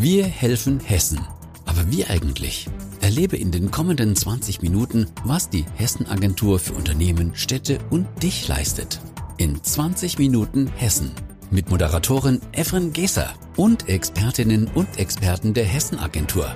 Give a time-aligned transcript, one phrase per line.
[0.00, 1.18] Wir helfen Hessen.
[1.66, 2.68] Aber wie eigentlich?
[3.00, 9.00] Erlebe in den kommenden 20 Minuten, was die Hessen-Agentur für Unternehmen, Städte und dich leistet.
[9.38, 11.10] In 20 Minuten Hessen.
[11.50, 16.54] Mit Moderatorin Efren Geser und Expertinnen und Experten der Hessen-Agentur.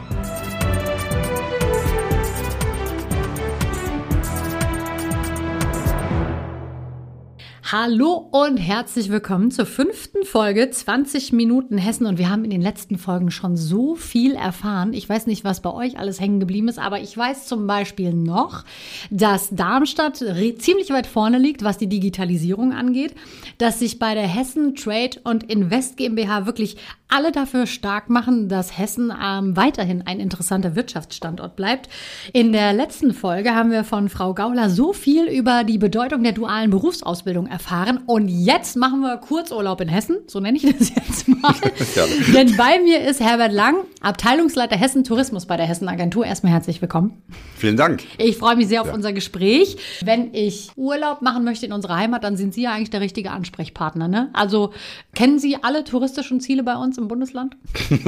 [7.74, 12.04] Hallo und herzlich willkommen zur fünften Folge 20 Minuten Hessen.
[12.04, 14.92] Und wir haben in den letzten Folgen schon so viel erfahren.
[14.92, 18.12] Ich weiß nicht, was bei euch alles hängen geblieben ist, aber ich weiß zum Beispiel
[18.12, 18.64] noch,
[19.10, 20.18] dass Darmstadt
[20.58, 23.14] ziemlich weit vorne liegt, was die Digitalisierung angeht,
[23.56, 26.76] dass sich bei der Hessen Trade und Invest GmbH wirklich
[27.08, 31.88] alle dafür stark machen, dass Hessen ähm, weiterhin ein interessanter Wirtschaftsstandort bleibt.
[32.34, 36.32] In der letzten Folge haben wir von Frau Gauler so viel über die Bedeutung der
[36.32, 37.61] dualen Berufsausbildung erfahren.
[38.06, 41.54] Und jetzt machen wir Kurzurlaub in Hessen, so nenne ich das jetzt mal.
[42.34, 46.26] Denn bei mir ist Herbert Lang, Abteilungsleiter Hessen Tourismus bei der Hessen Agentur.
[46.26, 47.22] Erstmal herzlich willkommen.
[47.56, 48.02] Vielen Dank.
[48.18, 48.94] Ich freue mich sehr auf ja.
[48.94, 49.76] unser Gespräch.
[50.04, 53.30] Wenn ich Urlaub machen möchte in unserer Heimat, dann sind Sie ja eigentlich der richtige
[53.30, 54.08] Ansprechpartner.
[54.08, 54.30] Ne?
[54.32, 54.72] Also
[55.14, 57.56] kennen Sie alle touristischen Ziele bei uns im Bundesland?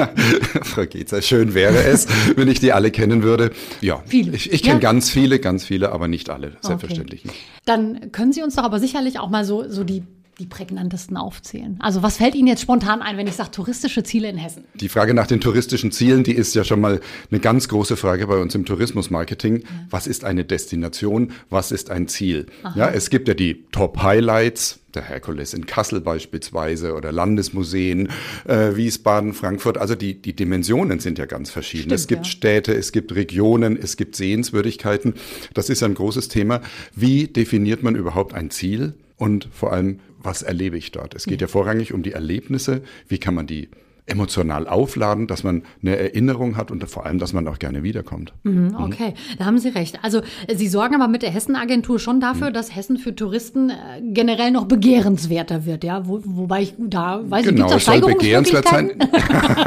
[0.62, 3.52] Frau Gezer, schön wäre es, wenn ich die alle kennen würde.
[3.80, 4.36] Ja, viele.
[4.36, 4.80] Ich, ich kenne ja.
[4.80, 7.34] ganz viele, ganz viele, aber nicht alle, selbstverständlich okay.
[7.64, 10.02] Dann können Sie uns doch aber sicherlich auch mal so, so die
[10.38, 11.76] die prägnantesten aufzählen?
[11.80, 14.64] Also was fällt Ihnen jetzt spontan ein, wenn ich sage touristische Ziele in Hessen?
[14.74, 17.00] Die Frage nach den touristischen Zielen, die ist ja schon mal
[17.30, 19.60] eine ganz große Frage bei uns im Tourismusmarketing.
[19.60, 19.66] Ja.
[19.90, 21.32] Was ist eine Destination?
[21.50, 22.46] Was ist ein Ziel?
[22.74, 28.08] Ja, es gibt ja die Top-Highlights, der Herkules in Kassel beispielsweise oder Landesmuseen,
[28.46, 29.78] äh, Wiesbaden, Frankfurt.
[29.78, 31.84] Also die, die Dimensionen sind ja ganz verschieden.
[31.84, 32.30] Stimmt, es gibt ja.
[32.30, 35.14] Städte, es gibt Regionen, es gibt Sehenswürdigkeiten.
[35.52, 36.60] Das ist ein großes Thema.
[36.94, 38.94] Wie definiert man überhaupt ein Ziel?
[39.24, 41.14] Und vor allem, was erlebe ich dort?
[41.14, 42.82] Es geht ja vorrangig um die Erlebnisse.
[43.08, 43.70] Wie kann man die
[44.06, 48.34] emotional aufladen, dass man eine Erinnerung hat und vor allem, dass man auch gerne wiederkommt.
[48.42, 48.74] Mhm, mhm.
[48.76, 49.38] okay, mhm.
[49.38, 49.98] da haben Sie recht.
[50.02, 50.20] Also
[50.54, 52.52] Sie sorgen aber mit der Hessen-Agentur schon dafür, mhm.
[52.52, 56.06] dass Hessen für Touristen äh, generell noch begehrenswerter wird, ja?
[56.06, 58.92] Wo, wobei ich da weiß genau, ich, es soll begehrenswert sein.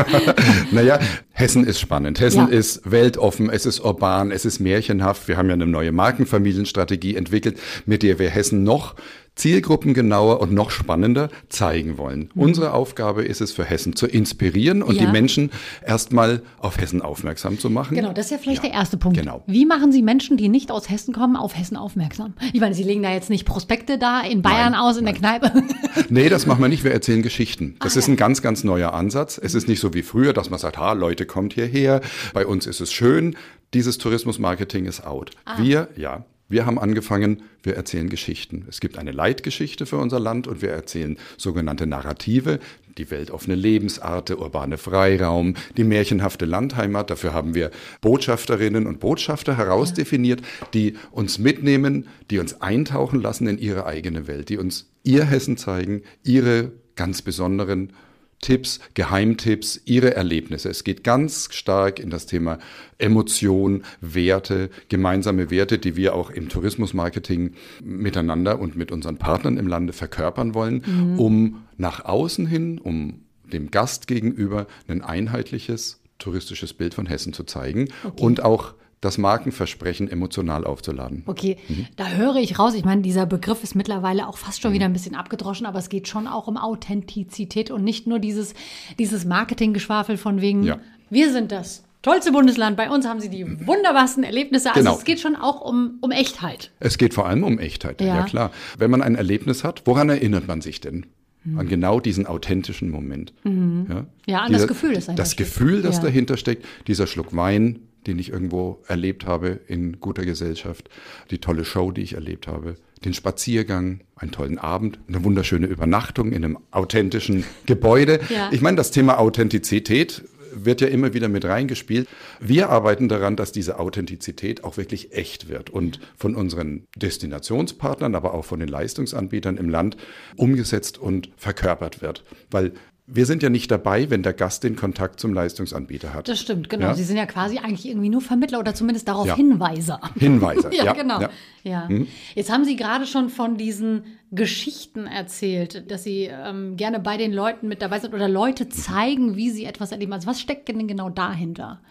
[0.72, 1.00] naja,
[1.31, 2.20] Hessen ist spannend.
[2.20, 2.58] Hessen ja.
[2.58, 5.28] ist weltoffen, es ist urban, es ist märchenhaft.
[5.28, 8.94] Wir haben ja eine neue Markenfamilienstrategie entwickelt, mit der wir Hessen noch
[9.38, 12.30] zielgruppengenauer und noch spannender zeigen wollen.
[12.34, 12.42] Mhm.
[12.42, 15.06] Unsere Aufgabe ist es für Hessen zu inspirieren und ja.
[15.06, 15.52] die Menschen
[15.86, 17.96] erstmal auf Hessen aufmerksam zu machen.
[17.96, 19.18] Genau, das ist ja vielleicht ja, der erste Punkt.
[19.18, 19.44] Genau.
[19.48, 22.34] Wie machen Sie Menschen, die nicht aus Hessen kommen, auf Hessen aufmerksam?
[22.52, 25.14] Ich meine, Sie legen da jetzt nicht Prospekte da in Bayern nein, aus, in nein.
[25.14, 25.64] der Kneipe.
[26.09, 26.84] Nee, das machen wir nicht.
[26.84, 27.75] Wir erzählen Geschichten.
[27.80, 28.14] Das ah, ist ja.
[28.14, 29.40] ein ganz, ganz neuer Ansatz.
[29.42, 32.02] Es ist nicht so wie früher, dass man sagt, ha, Leute, kommt hierher.
[32.34, 33.36] Bei uns ist es schön.
[33.74, 35.31] Dieses Tourismusmarketing ist out.
[35.46, 35.58] Ah.
[35.59, 38.66] Wir, ja, wir haben angefangen, wir erzählen Geschichten.
[38.69, 42.59] Es gibt eine Leitgeschichte für unser Land und wir erzählen sogenannte Narrative,
[42.97, 47.09] die weltoffene Lebensart, der urbane Freiraum, die märchenhafte Landheimat.
[47.09, 47.72] Dafür haben wir
[48.02, 50.41] Botschafterinnen und Botschafter herausdefiniert,
[50.74, 55.57] die uns mitnehmen, die uns eintauchen lassen in ihre eigene Welt, die uns ihr Hessen
[55.57, 57.94] zeigen, ihre ganz besonderen
[58.42, 60.70] Tipps, Geheimtipps, ihre Erlebnisse.
[60.70, 62.59] Es geht ganz stark in das Thema
[63.00, 67.53] Emotion, Werte, gemeinsame Werte, die wir auch im Tourismusmarketing
[67.84, 71.20] miteinander und mit unseren Partnern im Lande verkörpern wollen, mhm.
[71.20, 73.22] um nach außen hin, um
[73.52, 78.24] dem Gast gegenüber ein einheitliches touristisches Bild von Hessen zu zeigen okay.
[78.24, 81.24] und auch das Markenversprechen emotional aufzuladen.
[81.28, 81.88] Okay, mhm.
[81.96, 82.74] da höre ich raus.
[82.74, 85.90] Ich meine, dieser Begriff ist mittlerweile auch fast schon wieder ein bisschen abgedroschen, aber es
[85.90, 88.53] geht schon auch um Authentizität und nicht nur dieses,
[88.97, 90.80] dieses Marketinggeschwafel von wegen, ja.
[91.09, 94.69] wir sind das tollste Bundesland, bei uns haben sie die wunderbarsten Erlebnisse.
[94.69, 94.97] Also genau.
[94.97, 96.72] es geht schon auch um, um Echtheit.
[96.80, 98.16] Es geht vor allem um Echtheit, ja.
[98.16, 98.52] ja klar.
[98.78, 101.06] Wenn man ein Erlebnis hat, woran erinnert man sich denn?
[101.44, 101.59] Mhm.
[101.59, 103.34] An genau diesen authentischen Moment.
[103.44, 103.86] Mhm.
[103.90, 106.03] Ja, ja, an dieser, das Gefühl, das Das Gefühl, das ja.
[106.03, 110.90] dahinter steckt, dieser Schluck Wein, den ich irgendwo erlebt habe in guter Gesellschaft,
[111.29, 112.75] die tolle Show, die ich erlebt habe,
[113.06, 118.19] den Spaziergang, einen tollen Abend, eine wunderschöne Übernachtung in einem authentischen Gebäude.
[118.29, 118.50] Ja.
[118.51, 120.24] Ich meine, das Thema Authentizität
[120.54, 122.07] wird ja immer wieder mit reingespielt.
[122.39, 128.33] Wir arbeiten daran, dass diese Authentizität auch wirklich echt wird und von unseren Destinationspartnern, aber
[128.33, 129.98] auch von den Leistungsanbietern im Land
[130.36, 132.24] umgesetzt und verkörpert wird.
[132.50, 132.74] Weil
[133.09, 136.27] wir sind ja nicht dabei, wenn der Gast den Kontakt zum Leistungsanbieter hat.
[136.27, 136.88] Das stimmt, genau.
[136.88, 136.94] Ja?
[136.94, 139.36] Sie sind ja quasi eigentlich irgendwie nur Vermittler oder zumindest darauf ja.
[139.38, 140.01] Hinweiser.
[140.19, 141.21] Hinweiser, ja, ja, genau.
[141.63, 141.88] Ja.
[141.88, 142.07] Hm.
[142.36, 147.31] Jetzt haben Sie gerade schon von diesen Geschichten erzählt, dass Sie ähm, gerne bei den
[147.31, 150.12] Leuten mit dabei sind oder Leute zeigen, wie sie etwas erleben.
[150.12, 151.81] Also was steckt denn genau dahinter?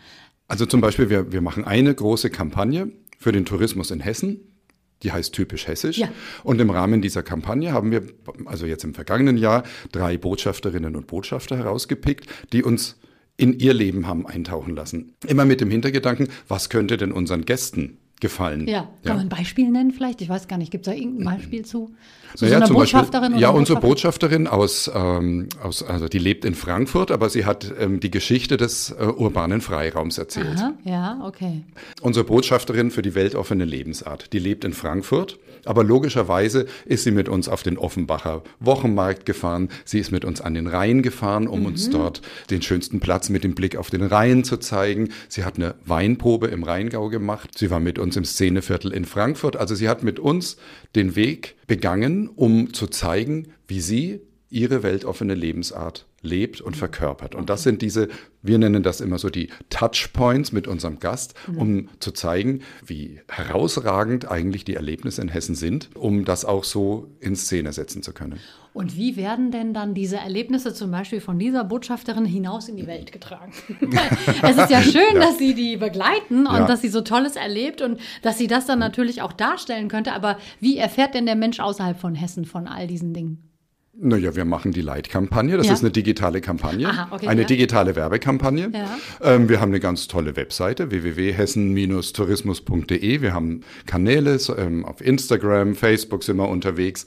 [0.48, 4.55] Also zum Beispiel, wir, wir machen eine große Kampagne für den Tourismus in Hessen
[5.02, 5.98] die heißt typisch hessisch.
[5.98, 6.08] Ja.
[6.42, 8.02] Und im Rahmen dieser Kampagne haben wir,
[8.46, 9.62] also jetzt im vergangenen Jahr,
[9.92, 12.98] drei Botschafterinnen und Botschafter herausgepickt, die uns
[13.36, 15.12] in ihr Leben haben eintauchen lassen.
[15.26, 18.66] Immer mit dem Hintergedanken, was könnte denn unseren Gästen gefallen.
[18.66, 19.14] Ja, kann ja.
[19.14, 20.22] man ein Beispiel nennen vielleicht?
[20.22, 21.94] Ich weiß gar nicht, gibt es da irgendein Beispiel zu?
[22.34, 23.32] So, naja, so Botschafterin?
[23.32, 27.72] Beispiel, ja, unsere Botschafterin aus, ähm, aus, also die lebt in Frankfurt, aber sie hat
[27.80, 30.58] ähm, die Geschichte des äh, urbanen Freiraums erzählt.
[30.58, 31.62] Aha, ja, okay.
[32.00, 37.28] Unsere Botschafterin für die weltoffene Lebensart, die lebt in Frankfurt, aber logischerweise ist sie mit
[37.28, 39.68] uns auf den Offenbacher Wochenmarkt gefahren.
[39.84, 41.66] Sie ist mit uns an den Rhein gefahren, um mhm.
[41.66, 45.10] uns dort den schönsten Platz mit dem Blick auf den Rhein zu zeigen.
[45.28, 47.58] Sie hat eine Weinprobe im Rheingau gemacht.
[47.58, 49.56] Sie war mit uns im Szeneviertel in Frankfurt.
[49.56, 50.56] Also sie hat mit uns
[50.94, 54.20] den Weg begangen, um zu zeigen, wie sie
[54.50, 57.34] ihre weltoffene Lebensart lebt und verkörpert.
[57.34, 58.08] Und das sind diese,
[58.42, 64.30] wir nennen das immer so die Touchpoints mit unserem Gast, um zu zeigen, wie herausragend
[64.30, 68.40] eigentlich die Erlebnisse in Hessen sind, um das auch so in Szene setzen zu können.
[68.76, 72.86] Und wie werden denn dann diese Erlebnisse zum Beispiel von dieser Botschafterin hinaus in die
[72.86, 73.50] Welt getragen?
[74.42, 75.20] es ist ja schön, ja.
[75.20, 76.66] dass sie die begleiten und ja.
[76.66, 80.12] dass sie so Tolles erlebt und dass sie das dann natürlich auch darstellen könnte.
[80.12, 83.55] Aber wie erfährt denn der Mensch außerhalb von Hessen von all diesen Dingen?
[83.98, 85.56] Naja, wir machen die Leitkampagne.
[85.56, 85.72] Das ja.
[85.72, 87.46] ist eine digitale Kampagne, Aha, okay, eine ja.
[87.46, 88.70] digitale Werbekampagne.
[88.74, 88.98] Ja.
[89.22, 93.22] Ähm, wir haben eine ganz tolle Webseite, www.hessen-tourismus.de.
[93.22, 97.06] Wir haben Kanäle ähm, auf Instagram, Facebook sind wir unterwegs.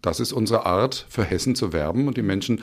[0.00, 2.62] Das ist unsere Art, für Hessen zu werben und die Menschen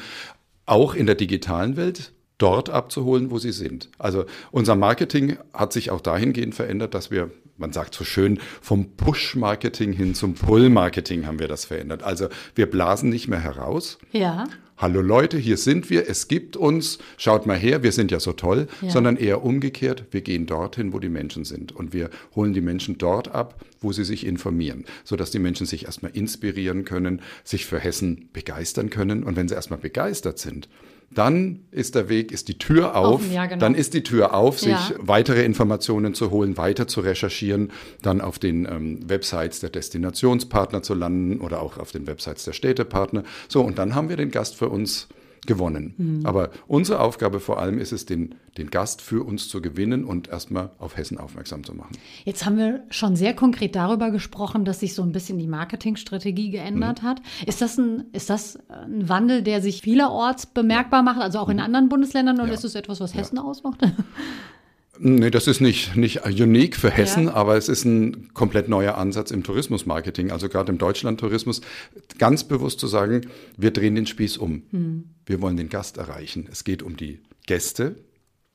[0.65, 3.89] auch in der digitalen Welt dort abzuholen, wo sie sind.
[3.97, 8.95] Also unser Marketing hat sich auch dahingehend verändert, dass wir, man sagt so schön, vom
[8.97, 12.03] Push-Marketing hin zum Pull-Marketing haben wir das verändert.
[12.03, 13.97] Also wir blasen nicht mehr heraus.
[14.11, 14.45] Ja.
[14.77, 18.33] Hallo Leute, hier sind wir, es gibt uns, schaut mal her, wir sind ja so
[18.33, 18.89] toll, ja.
[18.89, 22.97] sondern eher umgekehrt, wir gehen dorthin, wo die Menschen sind und wir holen die Menschen
[22.97, 27.79] dort ab, wo sie sich informieren, sodass die Menschen sich erstmal inspirieren können, sich für
[27.79, 30.67] Hessen begeistern können und wenn sie erstmal begeistert sind,
[31.11, 33.59] dann ist der Weg, ist die Tür auf, Offen, ja, genau.
[33.59, 34.91] dann ist die Tür auf, sich ja.
[34.99, 37.71] weitere Informationen zu holen, weiter zu recherchieren,
[38.01, 42.53] dann auf den ähm, Websites der Destinationspartner zu landen oder auch auf den Websites der
[42.53, 43.23] Städtepartner.
[43.47, 45.07] So, und dann haben wir den Gast für uns
[45.45, 45.93] gewonnen.
[45.97, 46.25] Mhm.
[46.25, 50.29] Aber unsere Aufgabe vor allem ist es, den, den Gast für uns zu gewinnen und
[50.29, 51.97] erstmal auf Hessen aufmerksam zu machen.
[52.23, 56.51] Jetzt haben wir schon sehr konkret darüber gesprochen, dass sich so ein bisschen die Marketingstrategie
[56.51, 57.07] geändert mhm.
[57.07, 57.21] hat.
[57.45, 61.57] Ist das, ein, ist das ein Wandel, der sich vielerorts bemerkbar macht, also auch in
[61.57, 61.63] mhm.
[61.63, 62.53] anderen Bundesländern, oder ja.
[62.53, 63.43] ist es etwas, was Hessen ja.
[63.43, 63.81] ausmacht?
[64.99, 67.33] Nee, das ist nicht, nicht unique für Hessen, ja.
[67.33, 71.61] aber es ist ein komplett neuer Ansatz im Tourismusmarketing, also gerade im Deutschlandtourismus,
[72.17, 73.21] ganz bewusst zu sagen,
[73.57, 74.63] wir drehen den Spieß um.
[74.71, 75.09] Hm.
[75.25, 76.47] Wir wollen den Gast erreichen.
[76.51, 77.95] Es geht um die Gäste.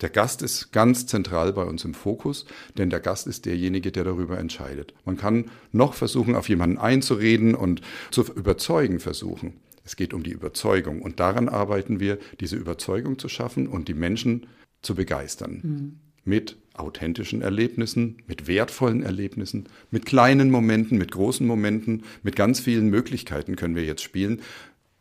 [0.00, 2.46] Der Gast ist ganz zentral bei uns im Fokus,
[2.78, 4.94] denn der Gast ist derjenige, der darüber entscheidet.
[5.04, 9.60] Man kann noch versuchen, auf jemanden einzureden und zu überzeugen versuchen.
[9.84, 13.94] Es geht um die Überzeugung und daran arbeiten wir, diese Überzeugung zu schaffen und die
[13.94, 14.46] Menschen
[14.80, 15.60] zu begeistern.
[15.62, 22.60] Hm mit authentischen Erlebnissen, mit wertvollen Erlebnissen, mit kleinen Momenten, mit großen Momenten, mit ganz
[22.60, 24.40] vielen Möglichkeiten können wir jetzt spielen.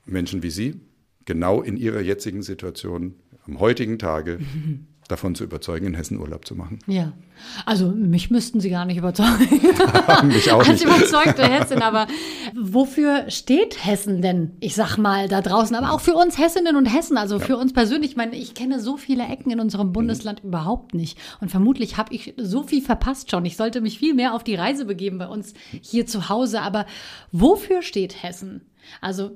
[0.06, 0.82] Menschen wie Sie,
[1.26, 4.40] genau in Ihrer jetzigen Situation, am heutigen Tage,
[5.10, 6.80] davon zu überzeugen, in Hessen Urlaub zu machen.
[6.88, 7.14] Ja,
[7.66, 9.48] also mich müssten Sie gar nicht überzeugen.
[10.28, 10.70] mich auch nicht.
[10.70, 12.08] Als überzeugte Hessin, aber
[12.56, 16.86] wofür steht Hessen denn, ich sag mal, da draußen, aber auch für uns Hessinnen und
[16.86, 17.46] Hessen, also ja.
[17.46, 18.12] für uns persönlich.
[18.12, 20.50] Ich meine, ich kenne so viele Ecken in unserem Bundesland mhm.
[20.50, 23.46] überhaupt nicht und vermutlich habe ich so viel verpasst schon.
[23.46, 26.86] Ich sollte mich viel mehr auf die Reise begeben bei uns hier zu Hause, aber
[27.32, 28.69] wofür steht Hessen?
[29.02, 29.32] Also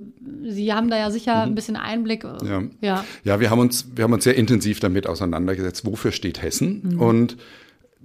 [0.46, 1.52] Sie haben da ja sicher mhm.
[1.52, 2.24] ein bisschen Einblick.
[2.24, 2.64] Äh, ja.
[2.82, 3.06] ja.
[3.24, 6.82] Ja, wir haben uns, wir haben uns sehr intensiv damit auseinandergesetzt, wofür steht Hessen?
[6.84, 7.02] Mhm.
[7.02, 7.38] Und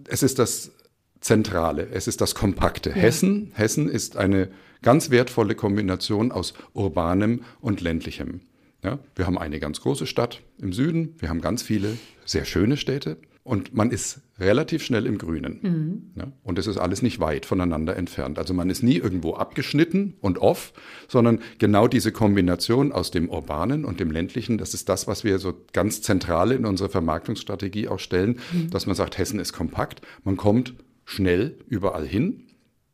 [0.06, 0.72] es ist das
[1.20, 2.90] Zentrale, es ist das Kompakte.
[2.90, 2.96] Ja.
[2.96, 4.48] Hessen, Hessen ist eine
[4.82, 8.40] ganz wertvolle Kombination aus urbanem und ländlichem.
[8.84, 12.76] Ja, wir haben eine ganz große Stadt im Süden, wir haben ganz viele sehr schöne
[12.76, 13.16] Städte
[13.48, 15.58] und man ist relativ schnell im Grünen.
[15.62, 16.02] Mhm.
[16.16, 18.38] Ja, und es ist alles nicht weit voneinander entfernt.
[18.38, 20.74] Also man ist nie irgendwo abgeschnitten und off,
[21.08, 25.38] sondern genau diese Kombination aus dem Urbanen und dem Ländlichen, das ist das, was wir
[25.38, 28.68] so ganz zentral in unserer Vermarktungsstrategie auch stellen, mhm.
[28.68, 30.74] dass man sagt, Hessen ist kompakt, man kommt
[31.06, 32.48] schnell überall hin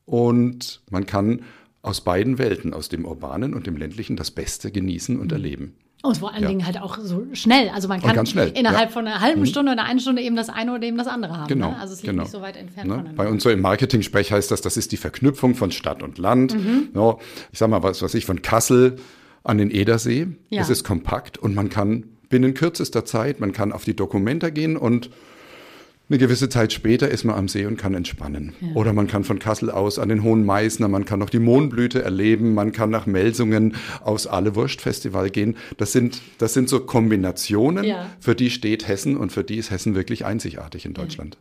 [0.04, 1.42] und man kann
[1.82, 5.32] aus beiden Welten, aus dem Urbanen und dem Ländlichen, das Beste genießen und mhm.
[5.32, 5.74] erleben.
[6.04, 6.48] Und vor allen ja.
[6.50, 7.70] Dingen halt auch so schnell.
[7.70, 8.92] Also man kann innerhalb ja.
[8.92, 9.46] von einer halben mhm.
[9.46, 11.48] Stunde oder einer Stunde eben das eine oder eben das andere haben.
[11.48, 11.70] Genau.
[11.70, 11.78] Ne?
[11.78, 12.24] Also es liegt genau.
[12.24, 12.96] nicht so weit entfernt ne?
[12.96, 13.22] voneinander.
[13.22, 16.54] Bei uns so im Marketing-Sprech heißt das, das ist die Verknüpfung von Stadt und Land.
[16.54, 16.90] Mhm.
[16.92, 17.20] No,
[17.52, 18.96] ich sag mal, was weiß ich, von Kassel
[19.44, 20.28] an den Edersee.
[20.50, 20.60] Ja.
[20.60, 24.76] Es ist kompakt und man kann binnen kürzester Zeit, man kann auf die Dokumenta gehen
[24.76, 25.08] und
[26.10, 28.52] Eine gewisse Zeit später ist man am See und kann entspannen.
[28.60, 28.74] Ja.
[28.74, 32.02] Oder man kann von Kassel aus an den Hohen Meißner, man kann noch die Mohnblüte
[32.02, 35.56] erleben, man kann nach Melsungen aufs Alle Wurst Festival gehen.
[35.78, 38.10] Das sind, das sind so Kombinationen, ja.
[38.20, 41.36] für die steht Hessen und für die ist Hessen wirklich einzigartig in Deutschland.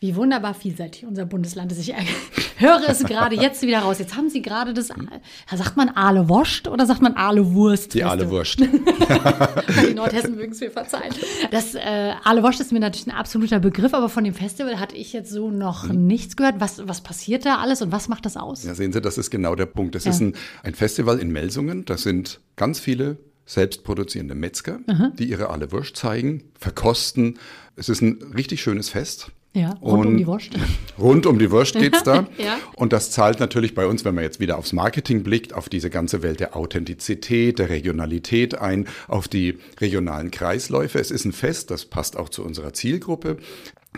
[0.00, 1.78] wie wunderbar vielseitig unser Bundesland ist.
[1.78, 1.94] Ich
[2.56, 3.98] höre es gerade jetzt wieder raus.
[3.98, 7.92] Jetzt haben Sie gerade das, sagt man Aale Wurst oder sagt man Aale Wurst?
[7.92, 8.60] Die Aale Wurst.
[8.60, 11.12] die Nordhessen mögen es mir verzeihen.
[11.50, 14.96] Das äh, Aale Wurst ist mir natürlich ein absoluter Begriff, aber von dem Festival hatte
[14.96, 16.06] ich jetzt so noch hm.
[16.06, 16.60] nichts gehört.
[16.60, 18.64] Was, was passiert da alles und was macht das aus?
[18.64, 19.94] Ja, sehen Sie, das ist genau der Punkt.
[19.94, 20.12] Das ja.
[20.12, 21.84] ist ein, ein Festival in Melsungen.
[21.84, 25.12] Das sind ganz viele selbstproduzierende Metzger, Aha.
[25.18, 27.38] die ihre Aale Wurst zeigen, verkosten.
[27.76, 29.32] Es ist ein richtig schönes Fest.
[29.52, 30.50] Ja, rund und um die Wurst.
[30.98, 32.28] Rund um die Wurst geht's da.
[32.38, 32.58] ja.
[32.76, 35.90] Und das zahlt natürlich bei uns, wenn man jetzt wieder aufs Marketing blickt, auf diese
[35.90, 41.00] ganze Welt der Authentizität, der Regionalität ein, auf die regionalen Kreisläufe.
[41.00, 43.38] Es ist ein Fest, das passt auch zu unserer Zielgruppe.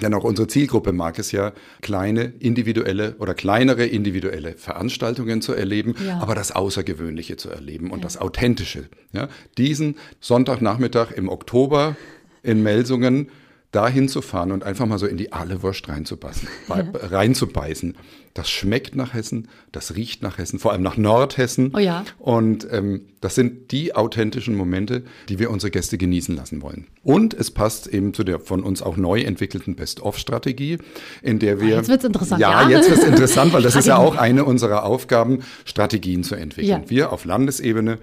[0.01, 5.95] Denn auch unsere Zielgruppe mag es ja, kleine individuelle oder kleinere individuelle Veranstaltungen zu erleben,
[6.07, 6.19] ja.
[6.21, 8.05] aber das Außergewöhnliche zu erleben und ja.
[8.05, 8.89] das Authentische.
[9.13, 9.29] Ja,
[9.59, 11.97] diesen Sonntagnachmittag im Oktober
[12.43, 13.29] in Melsungen
[13.73, 16.85] da hinzufahren und einfach mal so in die alle Wurst reinzubeißen, ja.
[16.93, 17.97] reinzubeißen.
[18.35, 21.73] Das schmeckt nach Hessen, das riecht nach Hessen, vor allem nach Nordhessen.
[21.75, 22.05] Oh ja.
[22.19, 26.87] Und ähm, das sind die authentischen Momente, die wir unsere Gäste genießen lassen wollen.
[27.03, 30.79] Und es passt eben zu der von uns auch neu entwickelten Best-of-Strategie,
[31.21, 31.77] in der wir.
[31.77, 32.41] Jetzt wird's interessant.
[32.41, 32.69] Ja, ja.
[32.71, 36.83] jetzt wird's interessant, weil das ist ja auch eine unserer Aufgaben, Strategien zu entwickeln.
[36.85, 36.91] Ja.
[36.91, 37.99] Wir auf Landesebene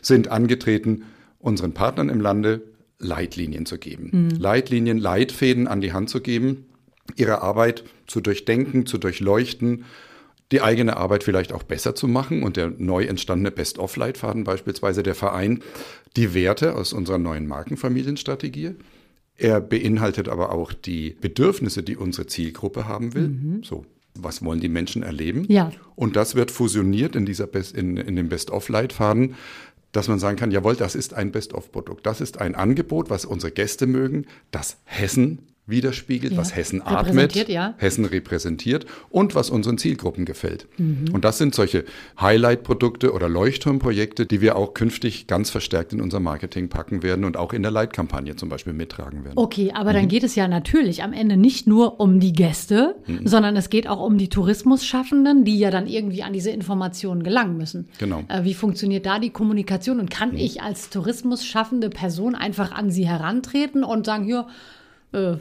[0.00, 1.04] sind angetreten,
[1.40, 2.62] unseren Partnern im Lande
[2.98, 4.10] Leitlinien zu geben.
[4.12, 4.38] Mhm.
[4.38, 6.66] Leitlinien, Leitfäden an die Hand zu geben,
[7.16, 9.84] ihre Arbeit zu durchdenken, zu durchleuchten,
[10.50, 15.14] die eigene Arbeit vielleicht auch besser zu machen und der neu entstandene Best-of-Leitfaden beispielsweise der
[15.14, 15.60] Verein
[16.16, 18.74] die Werte aus unserer neuen Markenfamilienstrategie.
[19.36, 23.28] Er beinhaltet aber auch die Bedürfnisse, die unsere Zielgruppe haben will.
[23.28, 23.62] Mhm.
[23.62, 25.44] So, was wollen die Menschen erleben?
[25.48, 25.70] Ja.
[25.94, 29.36] Und das wird fusioniert in, dieser Best, in, in dem Best-of-Leitfaden
[29.92, 32.06] dass man sagen kann, jawohl, das ist ein Best-of-Produkt.
[32.06, 36.38] Das ist ein Angebot, was unsere Gäste mögen, das Hessen widerspiegelt, ja.
[36.38, 37.74] was Hessen atmet, ja.
[37.76, 40.66] Hessen repräsentiert und was unseren Zielgruppen gefällt.
[40.78, 41.12] Mhm.
[41.12, 41.84] Und das sind solche
[42.20, 47.36] Highlight-Produkte oder Leuchtturmprojekte, die wir auch künftig ganz verstärkt in unser Marketing packen werden und
[47.36, 49.36] auch in der Leitkampagne zum Beispiel mittragen werden.
[49.36, 49.94] Okay, aber mhm.
[49.94, 53.26] dann geht es ja natürlich am Ende nicht nur um die Gäste, mhm.
[53.26, 57.56] sondern es geht auch um die Tourismusschaffenden, die ja dann irgendwie an diese Informationen gelangen
[57.56, 57.88] müssen.
[57.98, 58.24] Genau.
[58.28, 60.38] Äh, wie funktioniert da die Kommunikation und kann mhm.
[60.38, 64.46] ich als Tourismusschaffende Person einfach an sie herantreten und sagen, hier,
[65.12, 65.36] äh,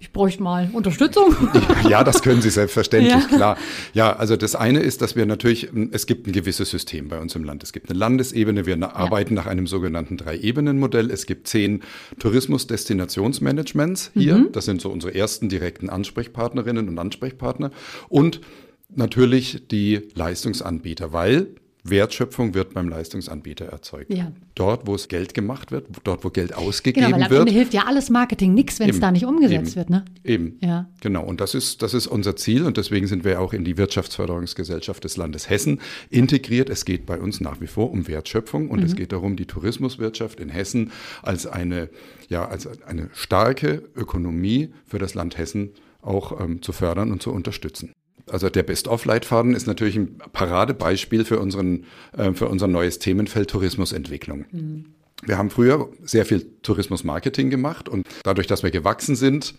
[0.00, 1.36] ich bräuchte mal Unterstützung.
[1.88, 3.36] Ja, das können Sie selbstverständlich, ja.
[3.36, 3.58] klar.
[3.94, 7.34] Ja, also das eine ist, dass wir natürlich, es gibt ein gewisses System bei uns
[7.34, 7.62] im Land.
[7.62, 8.94] Es gibt eine Landesebene, wir ja.
[8.94, 11.10] arbeiten nach einem sogenannten Drei-Ebenen-Modell.
[11.10, 11.82] Es gibt zehn
[12.18, 14.36] Tourismus-Destinationsmanagements hier.
[14.36, 14.52] Mhm.
[14.52, 17.70] Das sind so unsere ersten direkten Ansprechpartnerinnen und Ansprechpartner.
[18.08, 18.40] Und
[18.88, 21.48] natürlich die Leistungsanbieter, weil
[21.84, 24.12] Wertschöpfung wird beim Leistungsanbieter erzeugt.
[24.12, 24.32] Ja.
[24.54, 27.40] Dort, wo es Geld gemacht wird, dort, wo Geld ausgegeben genau, weil am wird.
[27.40, 29.90] Ende hilft ja alles Marketing nichts, wenn es da nicht umgesetzt eben, wird.
[29.90, 30.04] Ne?
[30.24, 30.58] Eben.
[30.60, 30.88] Ja.
[31.00, 31.24] Genau.
[31.24, 35.04] Und das ist, das ist unser Ziel und deswegen sind wir auch in die Wirtschaftsförderungsgesellschaft
[35.04, 36.68] des Landes Hessen integriert.
[36.70, 38.86] Es geht bei uns nach wie vor um Wertschöpfung und mhm.
[38.86, 41.88] es geht darum, die Tourismuswirtschaft in Hessen als eine,
[42.28, 45.70] ja, als eine starke Ökonomie für das Land Hessen
[46.02, 47.92] auch ähm, zu fördern und zu unterstützen.
[48.30, 51.84] Also der Best-of-Leitfaden ist natürlich ein Paradebeispiel für, unseren,
[52.16, 54.46] äh, für unser neues Themenfeld Tourismusentwicklung.
[54.50, 54.84] Mhm.
[55.22, 59.54] Wir haben früher sehr viel Tourismusmarketing gemacht und dadurch, dass wir gewachsen sind,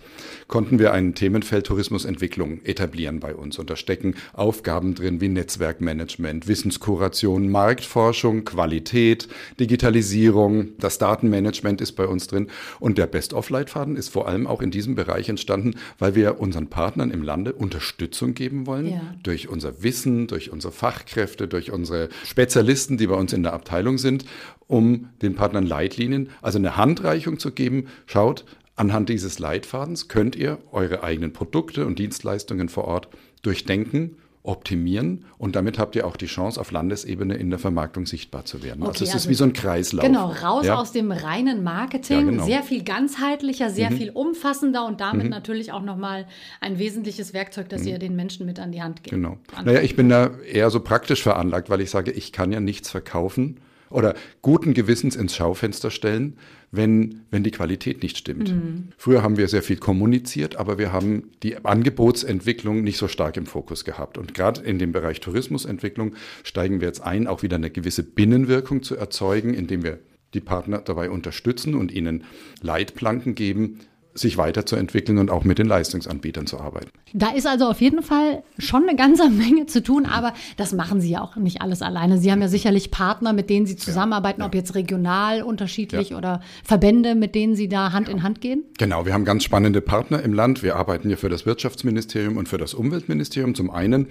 [0.48, 3.60] konnten wir ein Themenfeld Tourismusentwicklung etablieren bei uns.
[3.60, 9.28] Und da stecken Aufgaben drin wie Netzwerkmanagement, Wissenskuration, Marktforschung, Qualität,
[9.60, 12.48] Digitalisierung, das Datenmanagement ist bei uns drin.
[12.80, 17.12] Und der Best-of-Leitfaden ist vor allem auch in diesem Bereich entstanden, weil wir unseren Partnern
[17.12, 19.16] im Lande Unterstützung geben wollen ja.
[19.24, 23.98] durch unser Wissen, durch unsere Fachkräfte, durch unsere Spezialisten, die bei uns in der Abteilung
[23.98, 24.26] sind
[24.72, 27.88] um den Partnern Leitlinien, also eine Handreichung zu geben.
[28.06, 28.46] Schaut,
[28.78, 33.10] anhand dieses Leitfadens könnt ihr eure eigenen Produkte und Dienstleistungen vor Ort
[33.42, 38.46] durchdenken, optimieren und damit habt ihr auch die Chance, auf Landesebene in der Vermarktung sichtbar
[38.46, 38.82] zu werden.
[38.82, 40.06] Also okay, also es ist wie so ein Kreislauf.
[40.06, 40.80] Genau, raus ja.
[40.80, 42.46] aus dem reinen Marketing, ja, genau.
[42.46, 43.98] sehr viel ganzheitlicher, sehr mhm.
[43.98, 45.32] viel umfassender und damit mhm.
[45.32, 46.28] natürlich auch nochmal
[46.62, 47.88] ein wesentliches Werkzeug, das mhm.
[47.90, 49.12] ihr den Menschen mit an die Hand gebt.
[49.12, 49.38] Genau.
[49.66, 52.90] Naja, ich bin da eher so praktisch veranlagt, weil ich sage, ich kann ja nichts
[52.90, 53.60] verkaufen,
[53.92, 56.38] oder guten Gewissens ins Schaufenster stellen,
[56.72, 58.52] wenn, wenn die Qualität nicht stimmt.
[58.52, 58.90] Mhm.
[58.98, 63.46] Früher haben wir sehr viel kommuniziert, aber wir haben die Angebotsentwicklung nicht so stark im
[63.46, 64.18] Fokus gehabt.
[64.18, 68.84] Und gerade in dem Bereich Tourismusentwicklung steigen wir jetzt ein, auch wieder eine gewisse Binnenwirkung
[68.84, 70.00] zu erzeugen, indem wir
[70.34, 72.24] die Partner dabei unterstützen und ihnen
[72.62, 73.80] Leitplanken geben,
[74.14, 76.90] sich weiterzuentwickeln und auch mit den Leistungsanbietern zu arbeiten.
[77.14, 81.02] Da ist also auf jeden Fall schon eine ganze Menge zu tun, aber das machen
[81.02, 82.18] Sie ja auch nicht alles alleine.
[82.18, 84.48] Sie haben ja sicherlich Partner, mit denen Sie zusammenarbeiten, ja.
[84.48, 86.18] ob jetzt regional unterschiedlich Ja.
[86.18, 88.64] oder Verbände, mit denen Sie da Hand in Hand gehen.
[88.78, 90.64] Genau, wir haben ganz spannende Partner im Land.
[90.64, 94.08] Wir arbeiten ja für das Wirtschaftsministerium und für das Umweltministerium zum einen.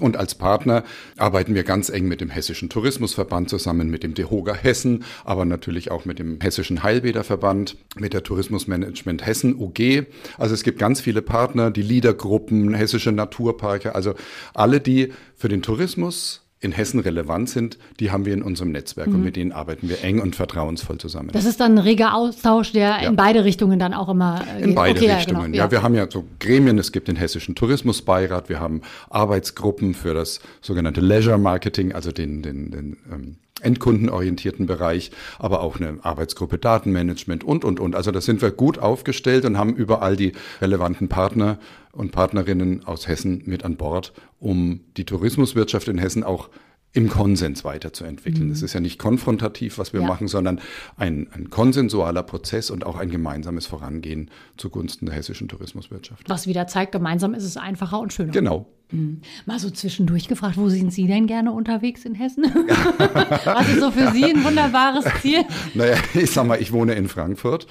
[0.00, 0.84] Und als Partner
[1.16, 5.90] arbeiten wir ganz eng mit dem Hessischen Tourismusverband zusammen, mit dem DEHOGA Hessen, aber natürlich
[5.90, 10.06] auch mit dem Hessischen Heilbäderverband, mit der Tourismusmanagement Hessen UG.
[10.38, 14.14] Also es gibt ganz viele Partner, die Liedergruppen, Hessische Naturparke, also
[14.54, 19.06] alle, die für den Tourismus in Hessen relevant sind, die haben wir in unserem Netzwerk
[19.08, 21.30] und mit denen arbeiten wir eng und vertrauensvoll zusammen.
[21.32, 23.08] Das ist dann ein reger Austausch, der Ja.
[23.08, 25.52] in beide Richtungen dann auch immer äh, In beide Okay, ja, Richtungen.
[25.52, 29.94] genau, Ja, wir haben ja so Gremien, es gibt den Hessischen Tourismusbeirat, wir haben Arbeitsgruppen
[29.94, 35.98] für das sogenannte Leisure Marketing, also den, den, den ähm, endkundenorientierten Bereich, aber auch eine
[36.02, 37.94] Arbeitsgruppe Datenmanagement und, und, und.
[37.94, 41.58] Also da sind wir gut aufgestellt und haben überall die relevanten Partner
[41.92, 46.50] und Partnerinnen aus Hessen mit an Bord, um die Tourismuswirtschaft in Hessen auch
[46.92, 48.50] im Konsens weiterzuentwickeln.
[48.50, 50.08] Es ist ja nicht konfrontativ, was wir Ja.
[50.08, 50.60] machen, sondern
[50.96, 56.28] ein, ein konsensualer Prozess und auch ein gemeinsames Vorangehen zugunsten der hessischen Tourismuswirtschaft.
[56.28, 58.32] Was wieder zeigt, gemeinsam ist es einfacher und schöner.
[58.32, 58.66] Genau.
[59.46, 62.44] Mal so zwischendurch gefragt, wo sind Sie denn gerne unterwegs in Hessen?
[63.44, 65.44] Was ist so für Sie ein wunderbares Ziel?
[65.74, 67.66] Naja, ich sag mal, ich wohne in Frankfurt.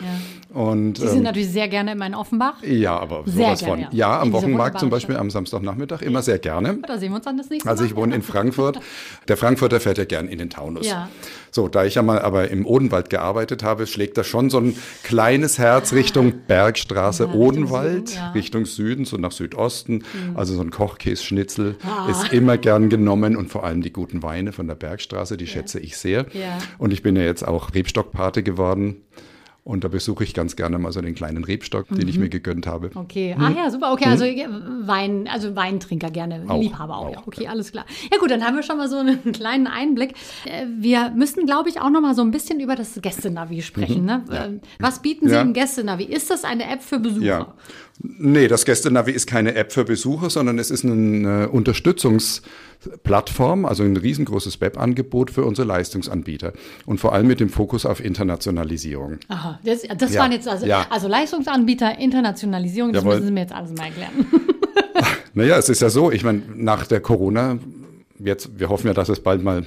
[0.54, 2.64] Und, Sie sind ähm, natürlich sehr gerne in Offenbach.
[2.64, 3.98] ja, aber Sehr sowas gerne, von.
[3.98, 4.10] ja.
[4.10, 6.80] Ja, am Wochenmarkt zum Beispiel am Samstagnachmittag immer sehr gerne.
[6.88, 7.90] Da sehen wir uns dann das nächste Also Mal.
[7.90, 8.80] ich wohne in Frankfurt.
[9.28, 10.88] Der Frankfurter fährt ja gern in den Taunus.
[10.88, 11.10] Ja.
[11.52, 14.76] So, da ich ja mal aber im Odenwald gearbeitet habe, schlägt da schon so ein
[15.04, 18.32] kleines Herz Richtung Bergstraße Ja, Odenwald, ja.
[18.32, 20.04] Richtung Süden, so nach Südosten.
[20.14, 20.36] Mhm.
[20.38, 20.72] Also so ein
[21.10, 22.10] Kochkässchnitzel Ah.
[22.10, 25.80] ist immer gern genommen und vor allem die guten Weine von der Bergstraße, die schätze
[25.80, 26.26] ich sehr.
[26.34, 26.58] Ja.
[26.78, 29.02] Und ich bin ja jetzt auch Rebstockpate geworden.
[29.66, 32.24] Und da besuche ich ganz gerne mal so den kleinen Rebstock, den ich Mhm.
[32.24, 32.90] mir gegönnt habe.
[32.96, 33.92] Okay, ah ja, super.
[33.92, 37.12] Okay, also äh, Wein, also Weintrinker gerne, Auch, Liebhaber auch.
[37.12, 37.86] Ja, auch, okay, alles klar.
[38.12, 40.14] Ja gut, dann haben wir schon mal so einen kleinen Einblick.
[40.46, 44.06] Äh, Wir müssen, glaube ich, auch noch mal so ein bisschen über das Gästenavi sprechen.
[44.06, 44.24] Ne?
[44.32, 45.36] Ähm, Was bieten Sie Mhm.
[45.36, 45.42] Ja.
[45.42, 46.06] im Gästenavi?
[46.06, 47.24] Ist das eine App für Besucher?
[47.26, 47.54] Ja.
[48.02, 53.98] Nee, das Gästenavi ist keine App für Besucher, sondern es ist eine Unterstützungsplattform, also ein
[53.98, 56.54] riesengroßes Webangebot für unsere Leistungsanbieter
[56.86, 59.18] und vor allem mit dem Fokus auf Internationalisierung.
[59.28, 60.88] Aha, das, das Ja, waren jetzt also, ja.
[60.90, 63.16] also Leistungsanbieter, Internationalisierung, das Jawohl.
[63.16, 64.14] müssen Sie mir jetzt alles mal erklären.
[65.36, 67.60] Naja, es ist ja so, ich meine, nach der Corona,
[68.18, 69.64] jetzt, wir hoffen ja, dass es bald mal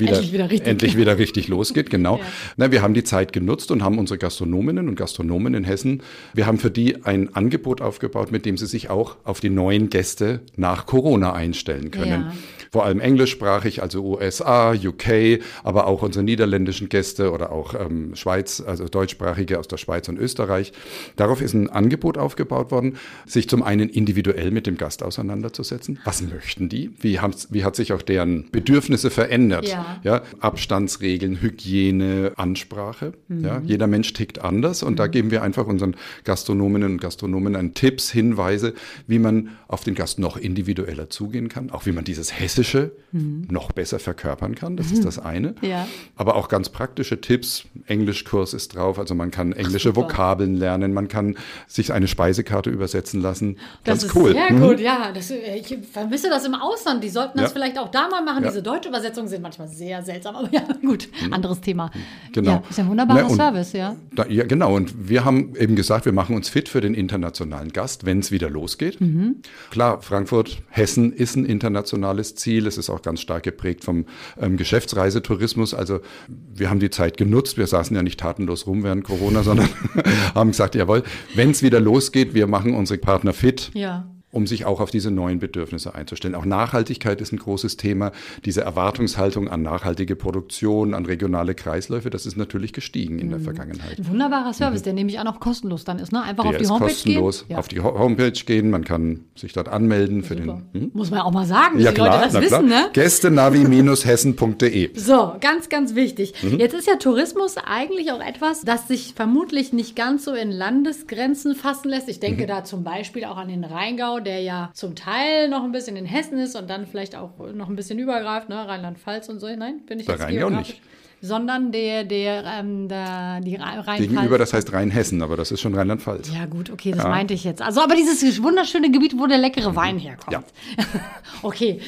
[0.00, 0.68] wieder, Endlich wieder richtig.
[0.68, 2.10] endlich wieder richtig losgeht, genau.
[2.20, 2.26] Ja.
[2.56, 6.02] Na, wir haben die Zeit genutzt und haben unsere Gastronominnen und Gastronomen in Hessen,
[6.34, 9.90] wir haben für die ein Angebot aufgebaut, mit dem sie sich auch auf die neuen
[9.90, 12.22] Gäste nach Corona einstellen können.
[12.22, 12.32] Ja.
[12.72, 18.62] Vor allem englischsprachig, also USA, UK, aber auch unsere niederländischen Gäste oder auch ähm, Schweiz,
[18.64, 20.72] also deutschsprachige aus der Schweiz und Österreich.
[21.16, 25.98] Darauf ist ein Angebot aufgebaut worden, sich zum einen individuell mit dem Gast auseinanderzusetzen.
[26.04, 26.92] Was möchten die?
[27.00, 27.18] Wie,
[27.50, 29.68] wie hat sich auch deren Bedürfnisse verändert?
[29.68, 29.89] Ja.
[30.02, 33.12] Ja, Abstandsregeln, Hygiene, Ansprache.
[33.28, 33.44] Mhm.
[33.44, 37.74] Ja, jeder Mensch tickt anders und da geben wir einfach unseren Gastronominnen und Gastronomen einen
[37.74, 38.74] Tipps, Hinweise,
[39.06, 43.72] wie man auf den Gast noch individueller zugehen kann, auch wie man dieses Hessische noch
[43.72, 44.76] besser verkörpern kann.
[44.76, 45.54] Das ist das eine.
[45.60, 45.68] Mhm.
[45.68, 45.86] Ja.
[46.16, 47.64] Aber auch ganz praktische Tipps.
[47.86, 50.02] Englischkurs ist drauf, also man kann englische super.
[50.02, 53.56] Vokabeln lernen, man kann sich eine Speisekarte übersetzen lassen.
[53.84, 54.32] Ganz das ist cool.
[54.32, 54.60] Sehr Mhm.
[54.60, 55.12] gut, ja.
[55.12, 57.02] Das, äh, ich vermisse das im Ausland.
[57.02, 58.44] Die sollten das vielleicht auch da mal machen.
[58.44, 61.90] Diese deutsche Übersetzungen sind manchmal sehr seltsam, aber ja, gut, anderes Thema.
[62.32, 62.50] Genau.
[62.50, 63.96] Ja, ist ja ein wunderbarer Ne, und Service, ja.
[64.14, 64.74] Da, ja, genau.
[64.74, 68.30] Und wir haben eben gesagt, wir machen uns fit für den internationalen Gast, wenn es
[68.30, 69.00] wieder losgeht.
[69.00, 69.36] Mhm.
[69.70, 72.66] Klar, Frankfurt, Hessen ist ein internationales Ziel.
[72.66, 74.06] Es ist auch ganz stark geprägt vom
[74.40, 75.74] ähm, Geschäftsreisetourismus.
[75.74, 77.56] Also wir haben die Zeit genutzt.
[77.56, 79.68] Wir saßen ja nicht tatenlos rum während Corona, sondern
[80.34, 81.02] haben gesagt, jawohl,
[81.34, 83.70] wenn es wieder losgeht, wir machen unsere Partner fit.
[83.74, 84.06] Ja.
[84.32, 86.34] Um sich auch auf diese neuen Bedürfnisse einzustellen.
[86.34, 88.12] Auch Nachhaltigkeit ist ein großes Thema.
[88.44, 93.30] Diese Erwartungshaltung an nachhaltige Produktion, an regionale Kreisläufe, das ist natürlich gestiegen in Mhm.
[93.30, 93.98] der Vergangenheit.
[93.98, 96.22] Ein wunderbarer Service, der nämlich auch noch kostenlos dann ist, ne?
[96.22, 97.46] Einfach Der auf die ist Homepage kostenlos.
[97.48, 97.56] gehen.
[97.56, 100.62] Auf die Ho- Homepage gehen, man kann sich dort anmelden für Super.
[100.72, 100.80] den.
[100.82, 100.90] Hm?
[100.94, 102.60] Muss man ja auch mal sagen, Ja die klar, Leute das na klar.
[102.62, 102.90] wissen, ne?
[102.92, 104.90] Gästenavi-hessen.de.
[105.00, 106.34] So, ganz, ganz wichtig.
[106.42, 106.58] Mhm.
[106.58, 111.54] Jetzt ist ja Tourismus eigentlich auch etwas, das sich vermutlich nicht ganz so in Landesgrenzen
[111.54, 112.08] fassen lässt.
[112.08, 112.20] Ich Mhm.
[112.20, 115.96] denke da zum Beispiel auch an den Rheingau, der ja zum Teil noch ein bisschen
[115.96, 118.66] in Hessen ist und dann vielleicht auch noch ein bisschen übergreift, ne?
[118.66, 119.46] Rheinland-Pfalz und so.
[119.46, 120.68] Nein, bin ich Der jetzt Rheingau geografisch?
[120.68, 120.82] nicht.
[121.22, 124.00] Sondern der, der, ähm, der, die Rhein-Pfalz.
[124.00, 126.32] Gegenüber, das heißt Rheinhessen, aber das ist schon Rheinland-Pfalz.
[126.34, 127.60] Ja, gut, okay, das meinte ich jetzt.
[127.60, 130.32] Also, aber dieses wunderschöne Gebiet, wo der leckere Wein herkommt.
[130.32, 130.42] Ja.
[131.42, 131.80] okay.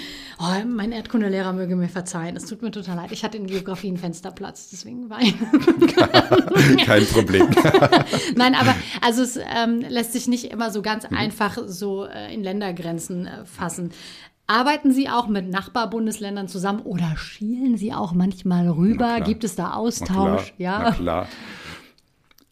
[0.45, 2.35] Oh, mein Erdkundelehrer möge mir verzeihen.
[2.35, 3.13] Es tut mir total leid.
[3.13, 5.37] Ich hatte in Geografie einen Fensterplatz, deswegen war ich.
[6.85, 7.49] Kein Problem.
[8.35, 12.43] Nein, aber also es ähm, lässt sich nicht immer so ganz einfach so äh, in
[12.43, 13.93] Ländergrenzen äh, fassen.
[14.49, 19.21] Arbeiten Sie auch mit Nachbarbundesländern zusammen oder schielen Sie auch manchmal rüber?
[19.21, 20.09] Gibt es da Austausch?
[20.11, 20.79] Na klar, ja.
[20.83, 21.29] Na klar.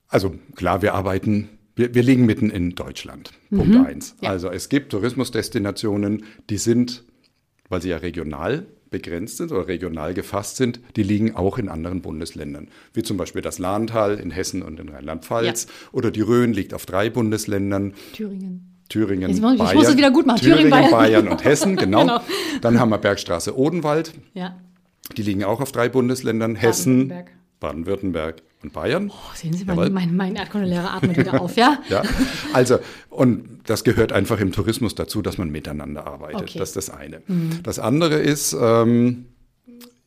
[0.09, 3.33] Also klar, wir arbeiten, wir, wir liegen mitten in Deutschland.
[3.51, 4.17] Punkt eins.
[4.21, 4.31] Ja.
[4.31, 7.05] Also es gibt Tourismusdestinationen, die sind,
[7.71, 12.03] weil sie ja regional begrenzt sind oder regional gefasst sind, die liegen auch in anderen
[12.03, 12.69] Bundesländern.
[12.93, 16.85] Wie zum Beispiel das Lahntal in Hessen und in Rheinland-Pfalz oder die Rhön liegt auf
[16.87, 17.95] drei Bundesländern.
[18.13, 18.67] Thüringen.
[18.89, 20.41] Thüringen, ich- ich Bayern, muss es wieder gut machen.
[20.41, 20.91] Thüringen, Thüringen, Bayern.
[20.91, 21.29] Bayern.
[21.29, 22.01] und Hessen, genau.
[22.01, 22.21] Genau.
[22.61, 24.57] Dann haben wir Bergstraße Odenwald, Ja.
[25.17, 27.13] die liegen auch auf drei Bundesländern, Hessen,
[27.61, 28.43] Baden-Württemberg.
[28.63, 29.11] Und Bayern.
[29.11, 29.89] Oh, sehen Sie, Jawohl.
[29.89, 31.79] mein, mein, Erdkundelehrer atmet wieder auf, ja?
[31.89, 32.03] Ja,
[32.53, 36.43] also, und das gehört einfach im Tourismus dazu, dass man miteinander arbeitet.
[36.43, 36.59] Okay.
[36.59, 37.23] Das ist das eine.
[37.63, 39.27] Das andere ist, ähm,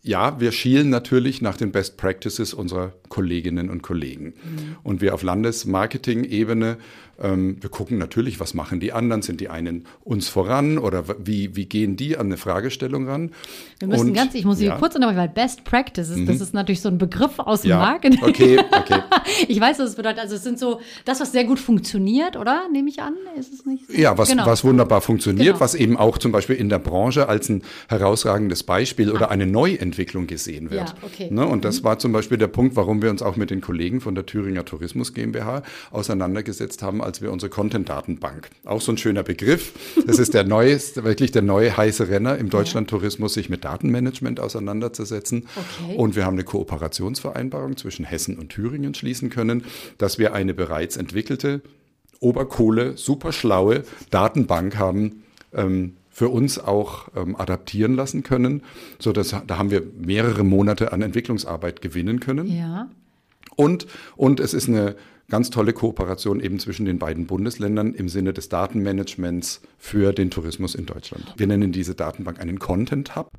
[0.03, 4.33] ja, wir schielen natürlich nach den Best Practices unserer Kolleginnen und Kollegen.
[4.83, 6.77] Und wir auf Landesmarketing-Ebene,
[7.21, 9.21] ähm, wir gucken natürlich, was machen die anderen?
[9.21, 13.31] Sind die einen uns voran oder wie, wie gehen die an eine Fragestellung ran?
[13.79, 14.79] Wir müssen Und- ganz, ich muss Sie ja, Mhm.
[14.79, 18.19] kurz unterbrechen, weil Best Practices, das ist natürlich so ein Begriff aus dem Ja, Marketing.
[18.23, 18.99] okay, okay.
[19.47, 20.19] Ich weiß, was es bedeutet.
[20.19, 22.63] Also es sind so, das, was sehr gut funktioniert, oder?
[22.71, 23.87] Nehme ich an, ist es nicht?
[23.87, 23.93] so?
[23.93, 24.45] Ja, was, Genau.
[24.47, 25.59] was wunderbar funktioniert, Genau.
[25.59, 29.92] was eben auch zum Beispiel in der Branche als ein herausragendes Beispiel oder eine Neuentwicklung
[30.27, 30.89] gesehen wird.
[30.89, 31.27] Ja, okay.
[31.31, 31.45] Ne?
[31.45, 34.15] Und das war zum Beispiel der Punkt, warum wir uns auch mit den Kollegen von
[34.15, 39.73] der Thüringer Tourismus GmbH auseinandergesetzt haben, als wir unsere Content-Datenbank, auch so ein schöner Begriff,
[40.05, 45.47] das ist der neue, wirklich der neue heiße Renner im Deutschlandtourismus, sich mit Datenmanagement auseinanderzusetzen.
[45.55, 45.95] Okay.
[45.97, 49.63] Und wir haben eine Kooperationsvereinbarung zwischen Hessen und Thüringen schließen können,
[49.97, 51.61] dass wir eine bereits entwickelte
[52.19, 58.61] Oberkohle, super schlaue Datenbank haben, ähm, für uns auch ähm, adaptieren lassen können,
[58.99, 62.47] so dass da haben wir mehrere Monate an Entwicklungsarbeit gewinnen können.
[62.47, 62.87] Ja.
[63.55, 64.95] Und, und es ist eine
[65.29, 70.75] ganz tolle Kooperation eben zwischen den beiden Bundesländern im Sinne des Datenmanagements für den Tourismus
[70.75, 71.33] in Deutschland.
[71.37, 73.29] Wir nennen diese Datenbank einen Content Hub.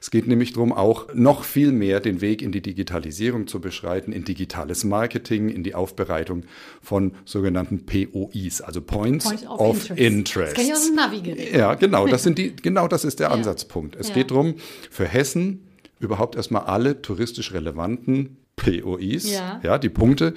[0.00, 4.10] Es geht nämlich darum, auch noch viel mehr den Weg in die Digitalisierung zu beschreiten,
[4.12, 6.44] in digitales Marketing, in die Aufbereitung
[6.82, 10.00] von sogenannten POIs, also Points, Point of of, Interest.
[10.00, 10.52] Interest.
[10.52, 11.54] Das kenn ich aus dem Navi-Gerät.
[11.54, 13.34] Ja, genau, das sind die, genau das ist der Ja.
[13.34, 13.96] Ansatzpunkt.
[13.96, 14.14] Es Ja.
[14.14, 14.54] geht darum,
[14.90, 15.66] für Hessen
[16.00, 19.60] überhaupt erstmal alle touristisch relevanten POIs, Ja.
[19.62, 20.34] ja, die Punkte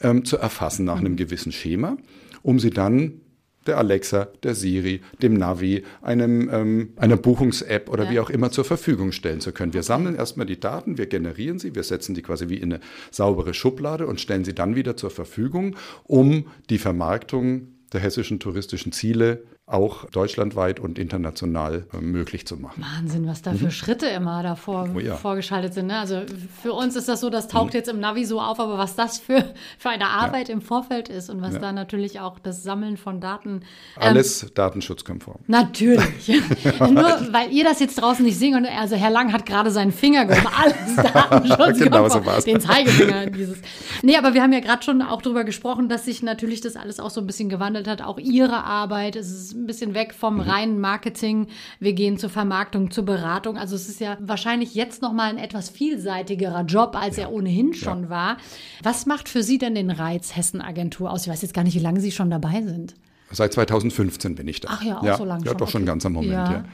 [0.00, 1.96] ähm, zu erfassen nach einem gewissen Schema,
[2.42, 3.20] um sie dann
[3.66, 8.10] der Alexa, der Siri, dem Navi, einem, ähm, einer Buchungs-App oder Ja.
[8.10, 9.74] wie auch immer zur Verfügung stellen zu können.
[9.74, 12.80] Wir sammeln erstmal die Daten, wir generieren sie, wir setzen die quasi wie in eine
[13.10, 18.92] saubere Schublade und stellen sie dann wieder zur Verfügung, um die Vermarktung der hessischen touristischen
[18.92, 22.82] Ziele auch deutschlandweit und international äh, möglich zu machen.
[22.96, 24.96] Wahnsinn, was da für Schritte immer davor Mhm.
[24.96, 25.14] Oh ja.
[25.14, 25.18] Mhm.
[25.18, 25.88] vorgeschaltet sind.
[25.88, 25.98] Ne?
[25.98, 26.22] Also
[26.62, 29.18] für uns ist das so, das taucht jetzt im Navi so auf, aber was das
[29.18, 29.44] für,
[29.78, 33.48] für eine Arbeit im Vorfeld ist und was da natürlich auch das Sammeln von Daten.
[33.50, 33.62] ähm,
[33.96, 35.40] Alles datenschutzkonform.
[35.46, 36.28] Natürlich.
[36.80, 40.24] Nur weil ihr das jetzt draußen nicht könnt, also Herr Lang hat gerade seinen Finger
[40.24, 40.46] gehoben.
[40.56, 41.78] Alles Datenschutz.
[41.78, 42.44] Genau so war's.
[42.44, 43.58] Den Zeigefinger dieses.
[44.02, 47.00] Nee, aber wir haben ja gerade schon auch darüber gesprochen, dass sich natürlich das alles
[47.00, 48.02] auch so ein bisschen gewandelt hat.
[48.02, 49.16] Auch Ihre Arbeit.
[49.16, 50.40] Es ist ein bisschen weg vom Mhm.
[50.40, 51.48] reinen Marketing.
[51.80, 53.56] Wir gehen zur Vermarktung, zur Beratung.
[53.58, 58.08] Also es ist ja wahrscheinlich jetzt nochmal ein etwas vielseitigerer Job, als er ohnehin schon
[58.08, 58.36] war.
[58.82, 61.22] Was macht für Sie denn den Reiz Hessen Agentur aus?
[61.26, 62.94] Ich weiß jetzt gar nicht, wie lange Sie schon dabei sind.
[63.30, 64.68] Seit 2015 bin ich da.
[64.72, 65.86] Ach ja, auch so lange Ja, schon, doch schon okay.
[65.90, 66.50] ganz am Moment, Ja.
[66.52, 66.64] ja.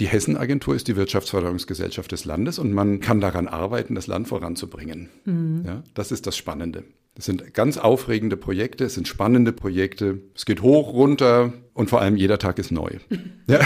[0.00, 5.08] Die Hessenagentur ist die Wirtschaftsförderungsgesellschaft des Landes und man kann daran arbeiten, das Land voranzubringen.
[5.24, 5.62] Mhm.
[5.64, 6.82] Ja, das ist das Spannende.
[7.16, 10.20] Es sind ganz aufregende Projekte, es sind spannende Projekte.
[10.34, 12.90] Es geht hoch, runter und vor allem jeder Tag ist neu.
[13.46, 13.60] ja.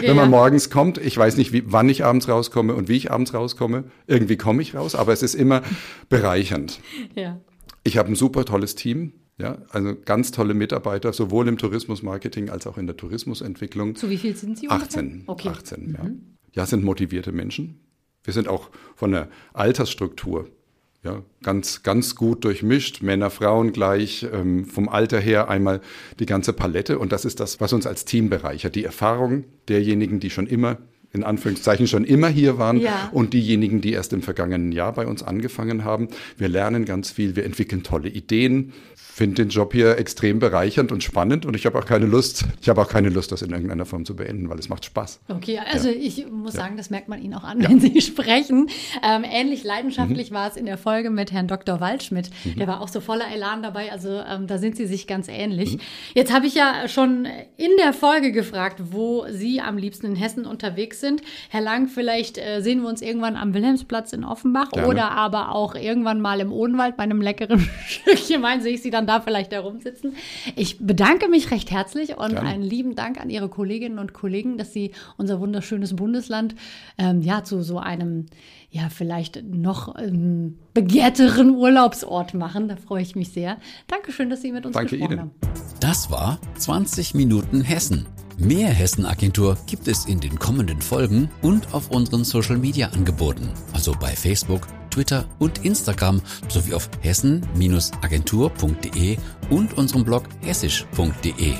[0.00, 0.38] Wenn man ja.
[0.38, 3.84] morgens kommt, ich weiß nicht, wie, wann ich abends rauskomme und wie ich abends rauskomme.
[4.06, 5.62] Irgendwie komme ich raus, aber es ist immer
[6.10, 6.80] bereichernd.
[7.14, 7.40] Ja.
[7.84, 9.12] Ich habe ein super tolles Team.
[9.36, 13.96] Ja, also ganz tolle Mitarbeiter, sowohl im Tourismusmarketing als auch in der Tourismusentwicklung.
[13.96, 14.86] Zu wie viel sind Sie ungefähr?
[14.86, 15.24] 18.
[15.26, 15.48] Okay.
[15.48, 16.10] 18, ja.
[16.52, 17.80] Ja, sind motivierte Menschen.
[18.22, 20.48] Wir sind auch von der Altersstruktur
[21.04, 23.02] ja, ganz, ganz gut durchmischt.
[23.02, 25.80] Männer, Frauen gleich, ähm, vom Alter her einmal
[26.18, 26.98] die ganze Palette.
[26.98, 28.74] Und das ist das, was uns als Team bereichert.
[28.74, 30.78] Die Erfahrung derjenigen, die schon immer,
[31.14, 33.08] in Anführungszeichen, schon immer hier waren Ja.
[33.12, 36.08] und diejenigen, die erst im vergangenen Jahr bei uns angefangen haben.
[36.36, 38.72] Wir lernen ganz viel, wir entwickeln tolle Ideen.
[38.96, 42.68] Finde den Job hier extrem bereichernd und spannend und ich habe auch keine Lust, ich
[42.68, 45.20] habe auch keine Lust, das in irgendeiner Form zu beenden, weil es macht Spaß.
[45.28, 48.68] Okay, also ich muss sagen, das merkt man Ihnen auch an, wenn Sie sprechen.
[49.08, 50.34] Ähm, ähnlich leidenschaftlich Mhm.
[50.34, 51.78] war es in der Folge mit Herrn Dr.
[51.80, 52.30] Waldschmidt.
[52.58, 53.92] Der war auch so voller Elan dabei.
[53.92, 55.74] Also ähm, da sind Sie sich ganz ähnlich.
[55.76, 55.80] Mhm.
[56.14, 60.44] Jetzt habe ich ja schon in der Folge gefragt, wo Sie am liebsten in Hessen
[60.44, 61.20] unterwegs sind.
[61.50, 64.88] Herr Lang, vielleicht äh, sehen wir uns irgendwann am Wilhelmsplatz in Offenbach Gerne.
[64.88, 68.90] oder aber auch irgendwann mal im Odenwald bei einem leckeren Stückchen Wein sehe ich Sie
[68.90, 70.16] dann da vielleicht herumsitzen.
[70.56, 72.48] Ich bedanke mich recht herzlich und Gerne.
[72.48, 76.54] einen lieben Dank an Ihre Kolleginnen und Kollegen, dass Sie unser wunderschönes Bundesland
[76.96, 78.26] ähm, ja zu so einem
[78.74, 82.68] ja vielleicht noch ähm, begehrteren Urlaubsort machen.
[82.68, 83.58] Da freue ich mich sehr.
[83.86, 85.20] Dankeschön, dass Sie mit uns Danke gesprochen Ihnen.
[85.20, 85.30] haben.
[85.80, 88.06] Das war 20 Minuten Hessen.
[88.36, 94.66] Mehr Hessen-Agentur gibt es in den kommenden Folgen und auf unseren Social-Media-Angeboten, also bei Facebook,
[94.90, 99.18] Twitter und Instagram sowie auf hessen-agentur.de
[99.50, 101.54] und unserem Blog hessisch.de.